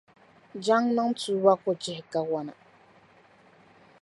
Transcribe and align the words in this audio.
Jaŋa 0.63 0.89
niŋ 0.95 1.09
tuuba 1.19 1.53
ku 1.61 1.69
chihi 1.81 2.01
kariwana. 2.11 2.53